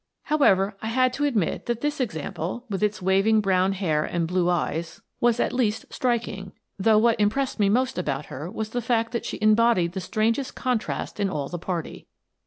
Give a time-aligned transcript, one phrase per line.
[0.23, 4.49] However, I had to admit that this example, with its waving brown hair and blue
[4.49, 8.31] eyes, was at least striking, though what impressed me 22 Miss Frances Baird, Detective most
[8.31, 12.07] about her was the fact that she embodied the strangest contrast in all the party.